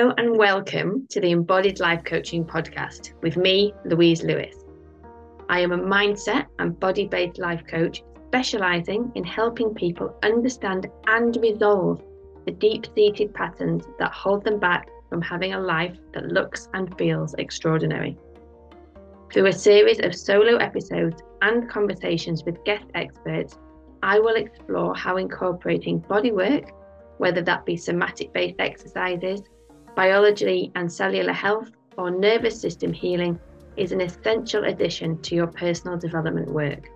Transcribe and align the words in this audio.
Hello 0.00 0.14
and 0.16 0.38
welcome 0.38 1.06
to 1.10 1.20
the 1.20 1.30
Embodied 1.30 1.78
Life 1.78 2.04
Coaching 2.04 2.42
Podcast 2.42 3.12
with 3.20 3.36
me, 3.36 3.74
Louise 3.84 4.22
Lewis. 4.22 4.64
I 5.50 5.60
am 5.60 5.72
a 5.72 5.78
mindset 5.78 6.46
and 6.58 6.80
body 6.80 7.06
based 7.06 7.38
life 7.38 7.60
coach 7.68 8.02
specializing 8.28 9.12
in 9.14 9.24
helping 9.24 9.74
people 9.74 10.16
understand 10.22 10.86
and 11.06 11.36
resolve 11.42 12.02
the 12.46 12.52
deep 12.52 12.86
seated 12.94 13.34
patterns 13.34 13.84
that 13.98 14.10
hold 14.10 14.42
them 14.42 14.58
back 14.58 14.88
from 15.10 15.20
having 15.20 15.52
a 15.52 15.60
life 15.60 15.98
that 16.14 16.32
looks 16.32 16.70
and 16.72 16.96
feels 16.96 17.34
extraordinary. 17.34 18.16
Through 19.30 19.48
a 19.48 19.52
series 19.52 20.00
of 20.00 20.14
solo 20.14 20.56
episodes 20.56 21.22
and 21.42 21.68
conversations 21.68 22.42
with 22.42 22.64
guest 22.64 22.86
experts, 22.94 23.58
I 24.02 24.18
will 24.18 24.36
explore 24.36 24.94
how 24.94 25.18
incorporating 25.18 25.98
body 25.98 26.32
work, 26.32 26.72
whether 27.18 27.42
that 27.42 27.66
be 27.66 27.76
somatic 27.76 28.32
based 28.32 28.60
exercises, 28.60 29.42
biology 29.94 30.72
and 30.74 30.90
cellular 30.90 31.32
health, 31.32 31.70
or 31.96 32.10
nervous 32.10 32.60
system 32.60 32.92
healing, 32.92 33.38
is 33.76 33.92
an 33.92 34.00
essential 34.00 34.64
addition 34.64 35.20
to 35.22 35.34
your 35.34 35.46
personal 35.46 35.96
development 35.96 36.48
work. 36.48 36.88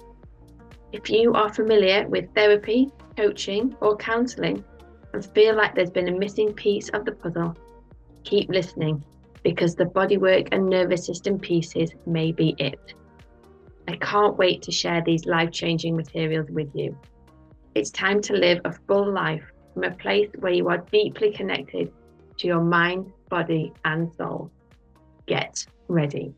If 0.93 1.11
you 1.11 1.33
are 1.35 1.53
familiar 1.53 2.07
with 2.09 2.33
therapy, 2.35 2.91
coaching, 3.17 3.77
or 3.81 3.97
counselling 3.97 4.65
and 5.13 5.25
feel 5.35 5.57
like 5.57 5.75
there's 5.75 5.91
been 5.91 6.09
a 6.09 6.19
missing 6.19 6.53
piece 6.53 6.89
of 6.91 7.05
the 7.05 7.13
puzzle, 7.13 7.57
keep 8.23 8.49
listening 8.49 9.03
because 9.43 9.75
the 9.75 9.85
bodywork 9.85 10.49
and 10.53 10.69
nervous 10.69 11.05
system 11.05 11.39
pieces 11.39 11.93
may 12.07 12.33
be 12.33 12.55
it. 12.59 12.95
I 13.89 13.97
can't 13.97 14.37
wait 14.37 14.63
to 14.63 14.73
share 14.73 15.03
these 15.05 15.27
life 15.27 15.51
changing 15.51 15.97
materials 15.97 16.49
with 16.51 16.71
you. 16.75 16.97
It's 17.75 17.91
time 17.91 18.21
to 18.23 18.33
live 18.33 18.61
a 18.65 18.73
full 18.73 19.13
life 19.13 19.45
from 19.75 19.85
a 19.85 19.91
place 19.91 20.31
where 20.39 20.53
you 20.53 20.69
are 20.69 20.79
deeply 20.93 21.33
connected 21.33 21.93
to 22.39 22.47
your 22.47 22.61
mind, 22.61 23.13
body, 23.29 23.73
and 23.85 24.13
soul. 24.15 24.51
Get 25.27 25.67
ready. 25.89 26.35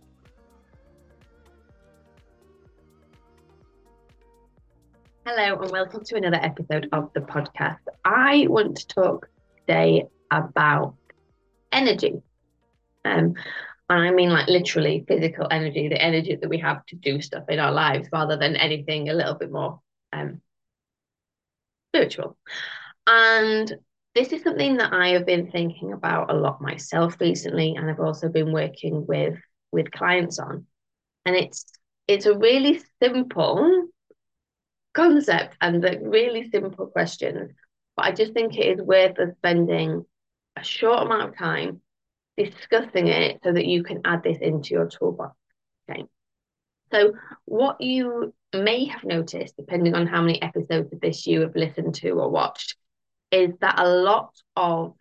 Hello, 5.25 5.61
and 5.61 5.71
welcome 5.73 6.05
to 6.05 6.17
another 6.17 6.37
episode 6.37 6.89
of 6.93 7.11
the 7.15 7.21
podcast. 7.21 7.81
I 8.05 8.47
want 8.49 8.77
to 8.77 8.87
talk 8.87 9.29
today 9.59 10.05
about 10.31 10.95
energy. 11.73 12.23
Um, 13.05 13.35
and 13.89 14.03
I 14.03 14.11
mean 14.11 14.31
like 14.31 14.49
literally 14.49 15.05
physical 15.07 15.47
energy, 15.51 15.89
the 15.89 16.01
energy 16.01 16.37
that 16.37 16.49
we 16.49 16.59
have 16.59 16.85
to 16.87 16.97
do 16.97 17.21
stuff 17.21 17.45
in 17.49 17.59
our 17.59 17.73
lives 17.73 18.09
rather 18.13 18.37
than 18.37 18.57
anything 18.57 19.09
a 19.09 19.15
little 19.15 19.35
bit 19.35 19.51
more 19.51 19.81
um, 20.13 20.41
spiritual. 21.91 22.37
And 23.07 23.73
this 24.17 24.33
is 24.33 24.43
something 24.43 24.79
that 24.79 24.95
I 24.95 25.09
have 25.11 25.27
been 25.27 25.51
thinking 25.51 25.93
about 25.93 26.31
a 26.31 26.35
lot 26.35 26.63
myself 26.63 27.21
recently, 27.21 27.75
and 27.77 27.91
I've 27.91 28.01
also 28.01 28.31
been 28.31 28.51
working 28.51 29.07
with 29.07 29.39
with 29.73 29.91
clients 29.91 30.39
on. 30.39 30.67
And 31.27 31.37
it's 31.37 31.67
it's 32.09 32.25
a 32.25 32.39
really 32.39 32.81
simple 33.03 33.89
concept 34.95 35.57
and 35.61 35.85
a 35.85 35.99
really 36.01 36.49
simple 36.51 36.87
question, 36.87 37.55
but 37.95 38.07
I 38.07 38.13
just 38.13 38.33
think 38.33 38.57
it 38.57 38.79
is 38.79 38.81
worth 38.81 39.19
us 39.19 39.35
spending 39.37 40.07
a 40.57 40.65
short 40.65 41.03
amount 41.03 41.29
of 41.29 41.37
time 41.37 41.83
discussing 42.39 43.09
it 43.09 43.41
so 43.45 43.53
that 43.53 43.67
you 43.67 43.83
can 43.83 44.01
add 44.07 44.23
this 44.23 44.39
into 44.41 44.71
your 44.71 44.87
toolbox. 44.87 45.37
Okay. 45.91 46.05
So, 46.91 47.13
what 47.45 47.83
you 47.83 48.33
may 48.55 48.87
have 48.87 49.05
noticed, 49.05 49.57
depending 49.59 49.95
on 49.95 50.07
how 50.07 50.23
many 50.23 50.41
episodes 50.41 50.91
of 50.95 51.01
this 51.01 51.27
you 51.27 51.43
have 51.43 51.55
listened 51.55 51.97
to 51.97 52.11
or 52.13 52.31
watched, 52.31 52.77
is 53.31 53.53
that 53.61 53.79
a 53.79 53.89
lot 53.89 54.35
of 54.55 54.95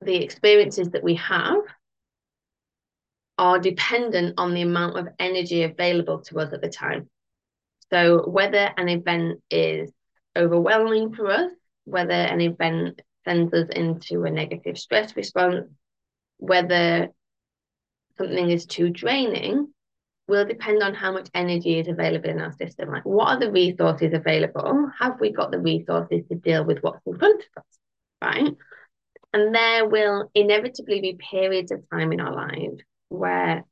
the 0.00 0.16
experiences 0.16 0.90
that 0.90 1.02
we 1.02 1.14
have 1.16 1.60
are 3.38 3.58
dependent 3.58 4.34
on 4.38 4.54
the 4.54 4.62
amount 4.62 4.98
of 4.98 5.08
energy 5.18 5.62
available 5.62 6.20
to 6.20 6.38
us 6.40 6.52
at 6.52 6.60
the 6.60 6.68
time. 6.68 7.08
So, 7.90 8.28
whether 8.28 8.70
an 8.76 8.88
event 8.88 9.40
is 9.50 9.90
overwhelming 10.36 11.14
for 11.14 11.30
us, 11.30 11.50
whether 11.84 12.12
an 12.12 12.40
event 12.40 13.00
sends 13.24 13.52
us 13.52 13.68
into 13.70 14.24
a 14.24 14.30
negative 14.30 14.78
stress 14.78 15.16
response, 15.16 15.68
whether 16.38 17.08
something 18.16 18.50
is 18.50 18.66
too 18.66 18.90
draining 18.90 19.72
will 20.30 20.46
depend 20.46 20.82
on 20.82 20.94
how 20.94 21.12
much 21.12 21.28
energy 21.34 21.78
is 21.78 21.88
available 21.88 22.30
in 22.30 22.40
our 22.40 22.52
system. 22.52 22.90
Like, 22.90 23.04
what 23.04 23.28
are 23.28 23.40
the 23.40 23.50
resources 23.50 24.12
available? 24.14 24.90
Have 24.98 25.20
we 25.20 25.32
got 25.32 25.50
the 25.50 25.58
resources 25.58 26.22
to 26.28 26.36
deal 26.36 26.64
with 26.64 26.78
what's 26.80 27.06
in 27.06 27.18
front 27.18 27.42
of 27.42 27.62
us? 27.62 27.78
Right. 28.22 28.54
And 29.32 29.54
there 29.54 29.88
will 29.88 30.30
inevitably 30.34 31.00
be 31.00 31.18
periods 31.30 31.70
of 31.72 31.88
time 31.90 32.12
in 32.12 32.20
our 32.20 32.34
lives 32.34 32.82
where 33.08 33.64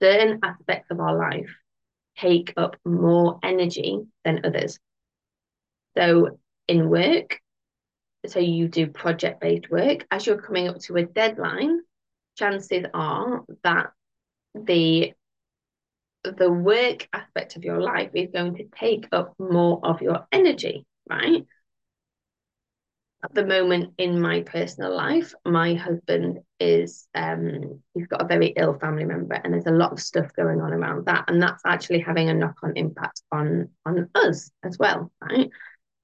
certain 0.00 0.40
aspects 0.42 0.90
of 0.90 1.00
our 1.00 1.16
life 1.16 1.50
take 2.16 2.54
up 2.56 2.76
more 2.84 3.38
energy 3.42 4.00
than 4.24 4.44
others. 4.44 4.78
So, 5.96 6.38
in 6.66 6.88
work, 6.88 7.40
so 8.26 8.40
you 8.40 8.68
do 8.68 8.88
project 8.88 9.40
based 9.40 9.70
work, 9.70 10.06
as 10.10 10.26
you're 10.26 10.42
coming 10.42 10.68
up 10.68 10.78
to 10.80 10.96
a 10.96 11.04
deadline, 11.04 11.80
chances 12.36 12.84
are 12.94 13.44
that 13.64 13.90
the 14.54 15.12
the 16.24 16.50
work 16.50 17.08
aspect 17.12 17.56
of 17.56 17.64
your 17.64 17.80
life 17.80 18.10
is 18.14 18.30
going 18.32 18.56
to 18.56 18.64
take 18.64 19.08
up 19.12 19.34
more 19.38 19.80
of 19.84 20.02
your 20.02 20.26
energy, 20.32 20.84
right? 21.08 21.44
At 23.24 23.34
the 23.34 23.44
moment 23.44 23.94
in 23.98 24.20
my 24.20 24.42
personal 24.42 24.94
life, 24.94 25.34
my 25.44 25.74
husband 25.74 26.38
is 26.60 27.08
um 27.14 27.82
he's 27.94 28.06
got 28.06 28.22
a 28.22 28.26
very 28.26 28.48
ill 28.56 28.78
family 28.78 29.04
member 29.04 29.34
and 29.34 29.52
there's 29.52 29.66
a 29.66 29.72
lot 29.72 29.92
of 29.92 30.00
stuff 30.00 30.32
going 30.34 30.60
on 30.60 30.72
around 30.72 31.06
that 31.06 31.24
and 31.28 31.42
that's 31.42 31.62
actually 31.66 32.00
having 32.00 32.28
a 32.28 32.34
knock-on 32.34 32.76
impact 32.76 33.22
on 33.32 33.68
on 33.84 34.08
us 34.14 34.50
as 34.62 34.78
well, 34.78 35.10
right? 35.20 35.50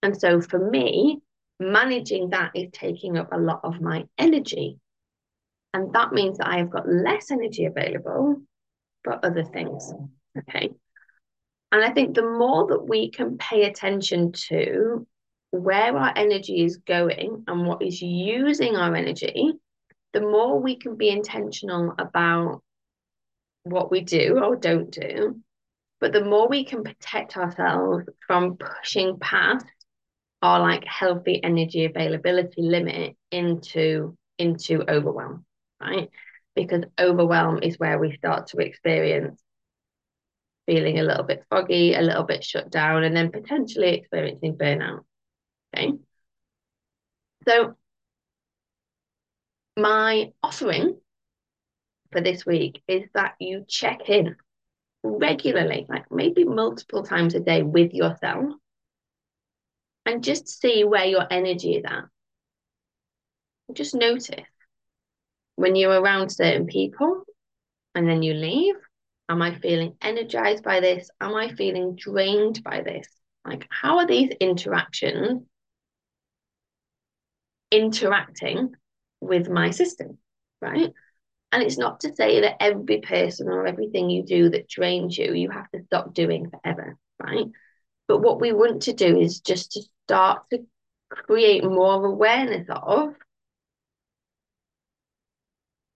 And 0.02 0.18
so 0.20 0.40
for 0.40 0.70
me, 0.70 1.20
managing 1.60 2.30
that 2.30 2.50
is 2.54 2.68
taking 2.72 3.16
up 3.16 3.32
a 3.32 3.38
lot 3.38 3.60
of 3.62 3.80
my 3.80 4.04
energy 4.18 4.78
and 5.72 5.92
that 5.92 6.12
means 6.12 6.38
that 6.38 6.48
I 6.48 6.58
have 6.58 6.70
got 6.70 6.88
less 6.88 7.30
energy 7.30 7.64
available 7.64 8.42
for 9.04 9.24
other 9.24 9.44
things. 9.44 9.92
Okay. 10.36 10.70
And 11.70 11.84
I 11.84 11.92
think 11.92 12.14
the 12.14 12.22
more 12.22 12.68
that 12.68 12.88
we 12.88 13.10
can 13.10 13.38
pay 13.38 13.64
attention 13.64 14.32
to 14.48 15.06
where 15.50 15.96
our 15.96 16.12
energy 16.16 16.64
is 16.64 16.78
going 16.78 17.44
and 17.46 17.66
what 17.66 17.82
is 17.82 18.00
using 18.00 18.76
our 18.76 18.94
energy, 18.94 19.52
the 20.12 20.20
more 20.20 20.60
we 20.60 20.76
can 20.76 20.96
be 20.96 21.08
intentional 21.08 21.94
about 21.98 22.62
what 23.64 23.90
we 23.90 24.00
do 24.00 24.40
or 24.42 24.56
don't 24.56 24.90
do. 24.90 25.40
But 26.00 26.12
the 26.12 26.24
more 26.24 26.48
we 26.48 26.64
can 26.64 26.84
protect 26.84 27.36
ourselves 27.36 28.04
from 28.26 28.56
pushing 28.56 29.18
past 29.18 29.66
our 30.42 30.60
like 30.60 30.84
healthy 30.84 31.42
energy 31.42 31.86
availability 31.86 32.60
limit 32.60 33.16
into 33.30 34.16
into 34.38 34.82
overwhelm 34.90 35.46
right? 35.80 36.10
Because 36.56 36.84
overwhelm 36.98 37.62
is 37.62 37.78
where 37.78 37.98
we 37.98 38.16
start 38.16 38.48
to 38.48 38.58
experience 38.58 39.40
feeling 40.66 40.98
a 40.98 41.02
little 41.02 41.24
bit 41.24 41.44
foggy, 41.50 41.94
a 41.94 42.00
little 42.00 42.24
bit 42.24 42.44
shut 42.44 42.70
down, 42.70 43.04
and 43.04 43.16
then 43.16 43.30
potentially 43.30 43.88
experiencing 43.88 44.56
burnout. 44.56 45.04
Okay. 45.76 45.92
So, 47.46 47.76
my 49.76 50.32
offering 50.42 50.98
for 52.12 52.20
this 52.20 52.46
week 52.46 52.82
is 52.86 53.04
that 53.14 53.34
you 53.40 53.64
check 53.68 54.08
in 54.08 54.36
regularly, 55.02 55.84
like 55.88 56.10
maybe 56.10 56.44
multiple 56.44 57.02
times 57.02 57.34
a 57.34 57.40
day 57.40 57.62
with 57.62 57.92
yourself, 57.92 58.54
and 60.06 60.22
just 60.22 60.48
see 60.48 60.84
where 60.84 61.04
your 61.04 61.26
energy 61.30 61.74
is 61.74 61.84
at. 61.84 62.04
Just 63.72 63.94
notice 63.94 64.46
when 65.56 65.76
you're 65.76 66.00
around 66.00 66.30
certain 66.30 66.66
people 66.66 67.24
and 67.94 68.08
then 68.08 68.22
you 68.22 68.34
leave, 68.34 68.74
am 69.28 69.42
I 69.42 69.54
feeling 69.54 69.96
energized 70.02 70.64
by 70.64 70.80
this? 70.80 71.10
Am 71.20 71.34
I 71.34 71.48
feeling 71.48 71.96
drained 71.96 72.62
by 72.62 72.82
this? 72.82 73.06
Like, 73.46 73.66
how 73.70 73.98
are 73.98 74.06
these 74.06 74.30
interactions 74.40 75.42
interacting 77.70 78.74
with 79.20 79.48
my 79.48 79.70
system? 79.70 80.18
Right. 80.60 80.92
And 81.52 81.62
it's 81.62 81.78
not 81.78 82.00
to 82.00 82.14
say 82.14 82.40
that 82.40 82.60
every 82.60 83.00
person 83.00 83.48
or 83.48 83.66
everything 83.66 84.10
you 84.10 84.24
do 84.24 84.48
that 84.50 84.68
drains 84.68 85.16
you, 85.16 85.34
you 85.34 85.50
have 85.50 85.70
to 85.70 85.84
stop 85.84 86.14
doing 86.14 86.50
forever. 86.50 86.96
Right. 87.22 87.46
But 88.08 88.22
what 88.22 88.40
we 88.40 88.52
want 88.52 88.82
to 88.82 88.92
do 88.92 89.18
is 89.18 89.40
just 89.40 89.72
to 89.72 89.82
start 90.04 90.42
to 90.50 90.64
create 91.08 91.64
more 91.64 92.04
awareness 92.04 92.66
of 92.68 93.14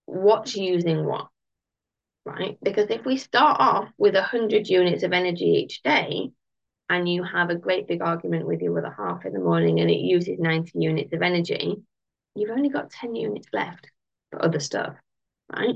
what's 0.08 0.56
using 0.56 1.04
what, 1.04 1.28
right? 2.24 2.56
Because 2.62 2.90
if 2.90 3.04
we 3.04 3.18
start 3.18 3.60
off 3.60 3.90
with 3.98 4.14
100 4.14 4.68
units 4.68 5.02
of 5.02 5.12
energy 5.12 5.44
each 5.44 5.82
day, 5.82 6.30
and 6.90 7.06
you 7.06 7.22
have 7.22 7.50
a 7.50 7.54
great 7.54 7.86
big 7.86 8.00
argument 8.00 8.46
with 8.46 8.62
your 8.62 8.78
other 8.78 8.94
half 8.96 9.26
in 9.26 9.34
the 9.34 9.38
morning 9.38 9.80
and 9.80 9.90
it 9.90 9.98
uses 9.98 10.38
90 10.38 10.72
units 10.74 11.12
of 11.12 11.20
energy, 11.20 11.76
you've 12.34 12.50
only 12.50 12.70
got 12.70 12.90
10 12.90 13.14
units 13.14 13.48
left, 13.52 13.90
for 14.30 14.42
other 14.42 14.60
stuff, 14.60 14.94
right? 15.54 15.74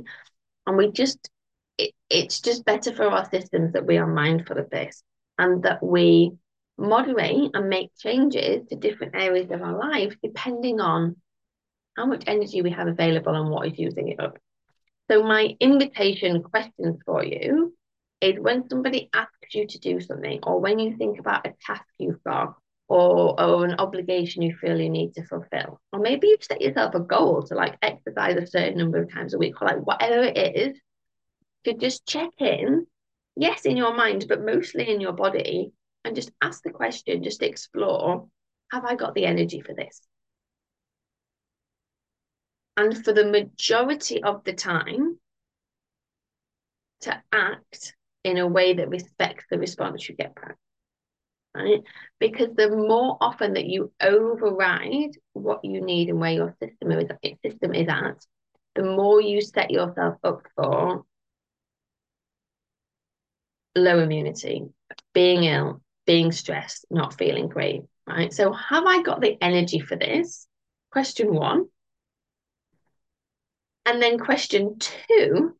And 0.66 0.76
we 0.78 0.90
just, 0.90 1.28
it, 1.76 1.92
it's 2.08 2.40
just 2.40 2.64
better 2.64 2.94
for 2.94 3.08
our 3.08 3.28
systems 3.28 3.74
that 3.74 3.84
we 3.84 3.98
are 3.98 4.06
mindful 4.06 4.56
of 4.56 4.70
this 4.70 5.02
and 5.38 5.62
that 5.64 5.82
we 5.82 6.32
moderate 6.78 7.50
and 7.52 7.68
make 7.68 7.90
changes 7.98 8.66
to 8.68 8.76
different 8.76 9.14
areas 9.14 9.50
of 9.50 9.60
our 9.60 9.78
life 9.78 10.14
depending 10.22 10.80
on 10.80 11.16
how 11.96 12.06
much 12.06 12.24
energy 12.26 12.62
we 12.62 12.70
have 12.70 12.88
available 12.88 13.34
and 13.34 13.50
what 13.50 13.68
is 13.68 13.78
using 13.78 14.08
it 14.08 14.20
up. 14.20 14.38
So, 15.10 15.22
my 15.22 15.56
invitation 15.60 16.42
questions 16.42 17.00
for 17.04 17.24
you 17.24 17.74
is 18.20 18.38
when 18.38 18.68
somebody 18.68 19.10
asks 19.12 19.54
you 19.54 19.66
to 19.66 19.78
do 19.78 20.00
something, 20.00 20.40
or 20.44 20.60
when 20.60 20.78
you 20.78 20.96
think 20.96 21.18
about 21.18 21.46
a 21.46 21.54
task 21.66 21.84
you've 21.98 22.22
got, 22.24 22.54
or, 22.88 23.40
or 23.40 23.64
an 23.64 23.76
obligation 23.78 24.42
you 24.42 24.54
feel 24.56 24.80
you 24.80 24.90
need 24.90 25.14
to 25.14 25.26
fulfill, 25.26 25.80
or 25.92 25.98
maybe 25.98 26.28
you've 26.28 26.44
set 26.44 26.60
yourself 26.60 26.94
a 26.94 27.00
goal 27.00 27.42
to 27.42 27.54
like 27.54 27.76
exercise 27.82 28.36
a 28.36 28.46
certain 28.46 28.78
number 28.78 29.02
of 29.02 29.12
times 29.12 29.34
a 29.34 29.38
week, 29.38 29.60
or 29.60 29.66
like 29.66 29.86
whatever 29.86 30.22
it 30.22 30.56
is, 30.56 30.80
to 31.64 31.74
just 31.74 32.06
check 32.06 32.30
in, 32.38 32.86
yes, 33.36 33.64
in 33.64 33.76
your 33.76 33.94
mind, 33.94 34.26
but 34.28 34.44
mostly 34.44 34.88
in 34.88 35.00
your 35.00 35.12
body, 35.12 35.72
and 36.04 36.16
just 36.16 36.30
ask 36.40 36.62
the 36.62 36.70
question, 36.70 37.22
just 37.22 37.42
explore 37.42 38.28
have 38.72 38.84
I 38.86 38.94
got 38.94 39.14
the 39.14 39.26
energy 39.26 39.60
for 39.60 39.74
this? 39.74 40.00
And 42.76 43.04
for 43.04 43.12
the 43.12 43.24
majority 43.24 44.22
of 44.22 44.44
the 44.44 44.54
time, 44.54 45.18
to 47.02 47.22
act 47.32 47.94
in 48.24 48.38
a 48.38 48.46
way 48.46 48.74
that 48.74 48.88
respects 48.88 49.44
the 49.50 49.58
response 49.58 50.08
you 50.08 50.14
get 50.14 50.34
back. 50.34 50.56
Right? 51.54 51.82
Because 52.18 52.48
the 52.56 52.70
more 52.70 53.18
often 53.20 53.54
that 53.54 53.66
you 53.66 53.92
override 54.00 55.10
what 55.34 55.64
you 55.64 55.82
need 55.82 56.08
and 56.08 56.18
where 56.18 56.32
your 56.32 56.56
system 56.62 56.92
is, 56.92 57.10
system 57.44 57.74
is 57.74 57.88
at, 57.88 58.24
the 58.74 58.84
more 58.84 59.20
you 59.20 59.42
set 59.42 59.70
yourself 59.70 60.16
up 60.24 60.42
for 60.56 61.04
low 63.76 63.98
immunity, 63.98 64.64
being 65.12 65.44
ill, 65.44 65.82
being 66.06 66.32
stressed, 66.32 66.86
not 66.90 67.18
feeling 67.18 67.48
great, 67.48 67.82
right? 68.06 68.32
So, 68.32 68.52
have 68.52 68.84
I 68.86 69.02
got 69.02 69.20
the 69.20 69.36
energy 69.42 69.80
for 69.80 69.96
this? 69.96 70.46
Question 70.90 71.34
one. 71.34 71.66
And 73.84 74.00
then 74.00 74.18
question 74.18 74.78
two 74.78 75.56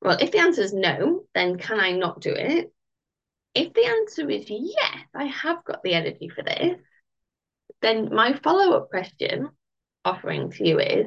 well, 0.00 0.18
if 0.20 0.30
the 0.30 0.38
answer 0.38 0.62
is 0.62 0.72
no, 0.72 1.24
then 1.34 1.58
can 1.58 1.80
I 1.80 1.90
not 1.90 2.20
do 2.20 2.30
it? 2.30 2.72
If 3.54 3.72
the 3.72 3.84
answer 3.84 4.30
is 4.30 4.46
yes, 4.48 5.06
I 5.12 5.24
have 5.24 5.64
got 5.64 5.82
the 5.82 5.94
energy 5.94 6.28
for 6.28 6.42
this, 6.42 6.78
then 7.82 8.14
my 8.14 8.34
follow 8.34 8.76
up 8.76 8.90
question 8.90 9.48
offering 10.04 10.52
to 10.52 10.66
you 10.66 10.78
is 10.78 11.06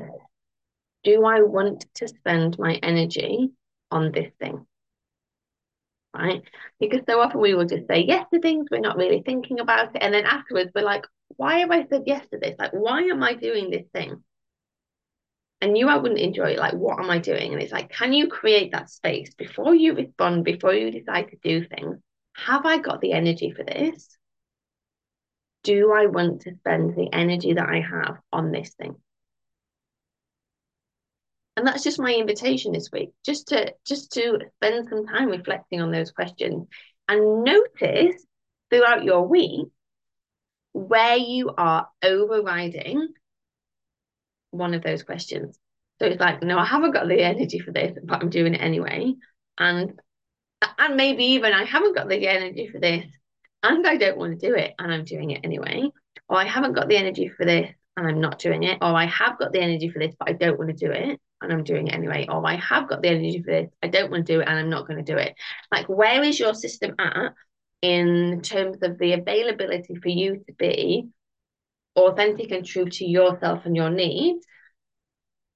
Do 1.03 1.25
I 1.25 1.41
want 1.41 1.85
to 1.95 2.07
spend 2.07 2.59
my 2.59 2.75
energy 2.75 3.51
on 3.89 4.11
this 4.11 4.31
thing? 4.39 4.65
right? 6.13 6.41
Because 6.79 7.01
so 7.07 7.21
often 7.21 7.39
we 7.39 7.53
will 7.53 7.65
just 7.65 7.87
say 7.87 8.03
yes 8.05 8.25
to 8.33 8.41
things, 8.41 8.67
we're 8.69 8.79
not 8.79 8.97
really 8.97 9.21
thinking 9.25 9.59
about 9.59 9.95
it. 9.95 10.01
And 10.01 10.13
then 10.13 10.25
afterwards, 10.25 10.71
we're 10.75 10.81
like, 10.81 11.05
why 11.37 11.59
have 11.59 11.71
I 11.71 11.87
said 11.87 12.03
yes 12.05 12.27
to 12.31 12.37
this? 12.37 12.55
Like, 12.59 12.73
why 12.73 13.03
am 13.03 13.23
I 13.23 13.33
doing 13.33 13.69
this 13.69 13.85
thing? 13.93 14.21
And 15.61 15.77
you, 15.77 15.87
I 15.87 15.97
wouldn't 15.97 16.19
enjoy 16.19 16.51
it. 16.51 16.59
Like, 16.59 16.73
what 16.73 16.99
am 16.99 17.09
I 17.09 17.19
doing? 17.19 17.53
And 17.53 17.61
it's 17.61 17.71
like, 17.71 17.91
can 17.91 18.13
you 18.13 18.27
create 18.27 18.71
that 18.71 18.89
space 18.89 19.33
before 19.35 19.75
you 19.75 19.93
respond, 19.93 20.43
before 20.43 20.73
you 20.73 20.91
decide 20.91 21.29
to 21.29 21.37
do 21.43 21.63
things? 21.63 21.99
Have 22.35 22.65
I 22.65 22.79
got 22.79 22.99
the 22.99 23.13
energy 23.13 23.51
for 23.51 23.63
this? 23.63 24.17
Do 25.63 25.93
I 25.93 26.07
want 26.07 26.41
to 26.41 26.55
spend 26.55 26.95
the 26.95 27.09
energy 27.13 27.53
that 27.53 27.69
I 27.69 27.81
have 27.81 28.17
on 28.33 28.51
this 28.51 28.73
thing? 28.73 28.95
and 31.57 31.67
that's 31.67 31.83
just 31.83 31.99
my 31.99 32.13
invitation 32.13 32.71
this 32.71 32.89
week 32.91 33.11
just 33.25 33.49
to 33.49 33.73
just 33.85 34.13
to 34.13 34.39
spend 34.55 34.87
some 34.89 35.05
time 35.05 35.29
reflecting 35.29 35.81
on 35.81 35.91
those 35.91 36.11
questions 36.11 36.67
and 37.07 37.43
notice 37.43 38.25
throughout 38.69 39.03
your 39.03 39.27
week 39.27 39.67
where 40.73 41.17
you 41.17 41.53
are 41.57 41.87
overriding 42.03 43.09
one 44.51 44.73
of 44.73 44.83
those 44.83 45.03
questions. 45.03 45.57
So 45.99 46.07
it's 46.07 46.19
like 46.19 46.41
no 46.41 46.57
i 46.57 46.65
haven't 46.65 46.91
got 46.91 47.07
the 47.07 47.21
energy 47.21 47.59
for 47.59 47.71
this 47.71 47.97
but 48.03 48.21
i'm 48.21 48.29
doing 48.29 48.53
it 48.53 48.61
anyway. 48.61 49.13
And 49.57 49.99
and 50.77 50.95
maybe 50.95 51.25
even 51.25 51.53
i 51.53 51.63
haven't 51.63 51.95
got 51.95 52.07
the 52.07 52.27
energy 52.27 52.67
for 52.67 52.79
this 52.79 53.05
and 53.63 53.85
i 53.85 53.97
don't 53.97 54.17
want 54.17 54.39
to 54.39 54.47
do 54.47 54.55
it 54.55 54.73
and 54.79 54.93
i'm 54.93 55.03
doing 55.03 55.31
it 55.31 55.41
anyway. 55.43 55.83
Or 56.29 56.37
i 56.37 56.45
haven't 56.45 56.73
got 56.73 56.87
the 56.87 56.97
energy 56.97 57.29
for 57.29 57.45
this 57.45 57.71
and 57.97 58.07
i'm 58.07 58.21
not 58.21 58.39
doing 58.39 58.63
it. 58.63 58.77
Or 58.81 58.89
i 58.89 59.05
have 59.05 59.37
got 59.39 59.51
the 59.51 59.59
energy 59.59 59.89
for 59.89 59.99
this 59.99 60.15
but 60.17 60.29
i 60.29 60.33
don't 60.33 60.57
want 60.57 60.69
to 60.75 60.85
do 60.85 60.91
it 60.91 61.19
and 61.41 61.51
I'm 61.51 61.63
doing 61.63 61.87
it 61.87 61.93
anyway, 61.93 62.27
or 62.29 62.45
I 62.47 62.55
have 62.55 62.87
got 62.87 63.01
the 63.01 63.09
energy 63.09 63.41
for 63.41 63.51
this, 63.51 63.69
I 63.81 63.87
don't 63.87 64.11
want 64.11 64.27
to 64.27 64.33
do 64.33 64.41
it 64.41 64.47
and 64.47 64.59
I'm 64.59 64.69
not 64.69 64.87
going 64.87 65.03
to 65.03 65.11
do 65.11 65.17
it. 65.17 65.35
Like, 65.71 65.89
where 65.89 66.23
is 66.23 66.39
your 66.39 66.53
system 66.53 66.95
at 66.99 67.33
in 67.81 68.41
terms 68.41 68.77
of 68.83 68.97
the 68.99 69.13
availability 69.13 69.95
for 69.95 70.09
you 70.09 70.43
to 70.45 70.53
be 70.53 71.07
authentic 71.95 72.51
and 72.51 72.65
true 72.65 72.85
to 72.85 73.05
yourself 73.05 73.65
and 73.65 73.75
your 73.75 73.89
needs 73.89 74.45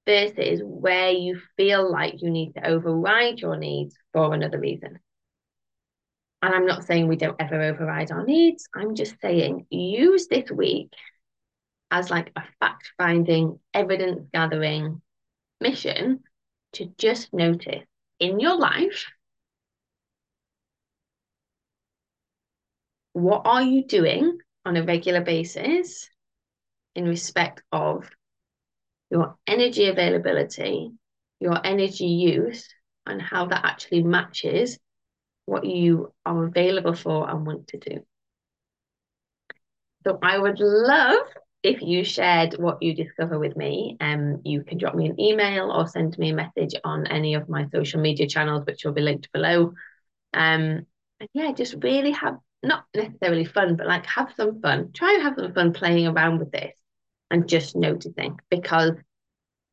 versus 0.06 0.60
where 0.62 1.10
you 1.10 1.40
feel 1.56 1.90
like 1.90 2.22
you 2.22 2.30
need 2.30 2.52
to 2.52 2.66
override 2.66 3.38
your 3.38 3.56
needs 3.56 3.96
for 4.12 4.32
another 4.34 4.58
reason? 4.60 4.98
And 6.42 6.54
I'm 6.54 6.66
not 6.66 6.84
saying 6.84 7.08
we 7.08 7.16
don't 7.16 7.40
ever 7.40 7.60
override 7.60 8.12
our 8.12 8.24
needs. 8.24 8.68
I'm 8.74 8.94
just 8.94 9.16
saying 9.20 9.66
use 9.70 10.28
this 10.28 10.50
week 10.50 10.92
as 11.90 12.10
like 12.10 12.30
a 12.36 12.42
fact 12.60 12.92
finding, 12.98 13.58
evidence 13.72 14.28
gathering 14.32 15.00
mission 15.60 16.20
to 16.74 16.86
just 16.98 17.32
notice 17.32 17.84
in 18.20 18.40
your 18.40 18.56
life 18.56 19.06
what 23.12 23.42
are 23.46 23.62
you 23.62 23.84
doing 23.84 24.38
on 24.66 24.76
a 24.76 24.84
regular 24.84 25.22
basis 25.22 26.10
in 26.96 27.06
respect 27.06 27.62
of 27.70 28.08
your 29.10 29.36
energy 29.46 29.86
availability, 29.86 30.90
your 31.40 31.64
energy 31.64 32.06
use, 32.06 32.68
and 33.06 33.22
how 33.22 33.46
that 33.46 33.64
actually 33.64 34.02
matches 34.02 34.78
what 35.44 35.64
you 35.64 36.12
are 36.24 36.44
available 36.44 36.94
for 36.94 37.30
and 37.30 37.46
want 37.46 37.68
to 37.68 37.78
do. 37.78 38.04
So 40.04 40.18
I 40.22 40.38
would 40.38 40.58
love 40.58 41.26
if 41.62 41.82
you 41.82 42.04
shared 42.04 42.54
what 42.58 42.82
you 42.82 42.94
discover 42.94 43.38
with 43.38 43.56
me, 43.56 43.96
um, 44.00 44.40
you 44.44 44.62
can 44.62 44.78
drop 44.78 44.94
me 44.94 45.08
an 45.08 45.20
email 45.20 45.72
or 45.72 45.88
send 45.88 46.16
me 46.16 46.30
a 46.30 46.34
message 46.34 46.74
on 46.84 47.06
any 47.08 47.34
of 47.34 47.48
my 47.48 47.66
social 47.72 48.00
media 48.00 48.28
channels, 48.28 48.64
which 48.66 48.84
will 48.84 48.92
be 48.92 49.02
linked 49.02 49.32
below. 49.32 49.72
Um, 50.32 50.86
and 51.18 51.28
yeah, 51.32 51.52
just 51.52 51.74
really 51.82 52.12
have 52.12 52.36
not 52.62 52.84
necessarily 52.94 53.44
fun, 53.44 53.74
but 53.76 53.86
like 53.86 54.06
have 54.06 54.32
some 54.36 54.60
fun. 54.60 54.92
Try 54.92 55.14
and 55.14 55.22
have 55.22 55.34
some 55.36 55.54
fun 55.54 55.72
playing 55.72 56.06
around 56.06 56.38
with 56.38 56.52
this 56.52 56.72
and 57.30 57.48
just 57.48 57.76
noticing 57.76 58.38
because 58.50 58.92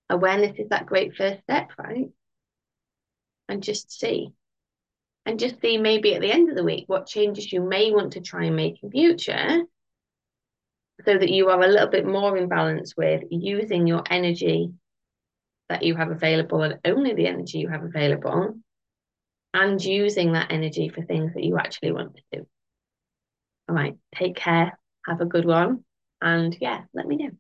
awareness 0.10 0.58
is 0.58 0.70
that 0.70 0.86
great 0.86 1.16
first 1.16 1.42
step, 1.44 1.72
right? 1.78 2.10
And 3.50 3.62
just 3.62 3.92
see. 3.92 4.30
And 5.26 5.40
just 5.40 5.62
see 5.62 5.78
maybe 5.78 6.16
at 6.16 6.22
the 6.22 6.32
end 6.32 6.50
of 6.50 6.56
the 6.56 6.64
week 6.64 6.86
what 6.88 7.08
changes 7.08 7.52
you 7.52 7.62
may 7.62 7.92
want 7.92 8.14
to 8.14 8.22
try 8.22 8.46
and 8.46 8.56
make 8.56 8.84
in 8.84 8.92
future 8.92 9.62
so 11.06 11.18
that 11.18 11.30
you 11.30 11.50
are 11.50 11.62
a 11.62 11.68
little 11.68 11.88
bit 11.88 12.06
more 12.06 12.38
in 12.38 12.48
balance 12.48 12.96
with 12.96 13.24
using 13.30 13.88
your 13.88 14.04
energy 14.10 14.72
that 15.70 15.84
you 15.84 15.96
have 15.96 16.12
available 16.12 16.62
and 16.62 16.80
only 16.86 17.14
the 17.14 17.28
energy 17.28 17.60
you 17.60 17.70
have 17.70 17.84
available 17.84 18.56
and 19.54 19.84
using 19.84 20.34
that 20.34 20.52
energy 20.52 20.90
for 20.90 21.02
things 21.04 21.34
that 21.34 21.44
you 21.44 21.58
actually 21.58 21.92
want 21.92 22.16
to 22.16 22.22
do. 22.32 22.48
All 23.70 23.76
right, 23.76 23.96
take 24.16 24.36
care, 24.36 24.78
have 25.08 25.22
a 25.22 25.26
good 25.26 25.46
one, 25.46 25.86
and 26.22 26.56
yeah, 26.60 26.82
let 26.94 27.08
me 27.08 27.16
know. 27.18 27.32